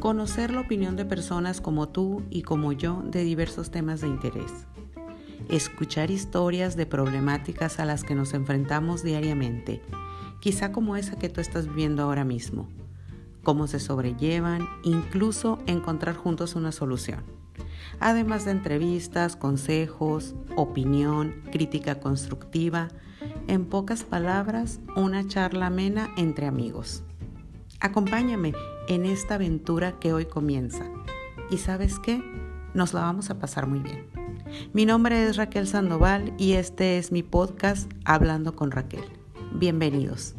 conocer 0.00 0.50
la 0.50 0.60
opinión 0.60 0.96
de 0.96 1.04
personas 1.04 1.60
como 1.60 1.90
tú 1.90 2.22
y 2.30 2.40
como 2.42 2.72
yo 2.72 3.02
de 3.04 3.22
diversos 3.22 3.70
temas 3.70 4.00
de 4.00 4.08
interés, 4.08 4.50
escuchar 5.50 6.10
historias 6.10 6.74
de 6.74 6.86
problemáticas 6.86 7.78
a 7.78 7.84
las 7.84 8.02
que 8.02 8.14
nos 8.14 8.32
enfrentamos 8.32 9.02
diariamente, 9.02 9.82
quizá 10.40 10.72
como 10.72 10.96
esa 10.96 11.16
que 11.16 11.28
tú 11.28 11.42
estás 11.42 11.68
viviendo 11.68 12.02
ahora 12.02 12.24
mismo, 12.24 12.70
cómo 13.42 13.66
se 13.66 13.78
sobrellevan, 13.78 14.66
incluso 14.84 15.58
encontrar 15.66 16.16
juntos 16.16 16.56
una 16.56 16.72
solución. 16.72 17.22
Además 18.00 18.46
de 18.46 18.52
entrevistas, 18.52 19.36
consejos, 19.36 20.34
opinión, 20.56 21.42
crítica 21.52 22.00
constructiva, 22.00 22.88
en 23.48 23.66
pocas 23.66 24.04
palabras, 24.04 24.80
una 24.96 25.28
charla 25.28 25.66
amena 25.66 26.08
entre 26.16 26.46
amigos. 26.46 27.02
Acompáñame 27.80 28.54
en 28.90 29.06
esta 29.06 29.36
aventura 29.36 30.00
que 30.00 30.12
hoy 30.12 30.26
comienza. 30.26 30.90
¿Y 31.48 31.58
sabes 31.58 32.00
qué? 32.00 32.20
Nos 32.74 32.92
la 32.92 33.02
vamos 33.02 33.30
a 33.30 33.38
pasar 33.38 33.68
muy 33.68 33.78
bien. 33.78 34.08
Mi 34.72 34.84
nombre 34.84 35.28
es 35.28 35.36
Raquel 35.36 35.68
Sandoval 35.68 36.34
y 36.38 36.54
este 36.54 36.98
es 36.98 37.12
mi 37.12 37.22
podcast 37.22 37.88
Hablando 38.04 38.56
con 38.56 38.72
Raquel. 38.72 39.04
Bienvenidos. 39.54 40.34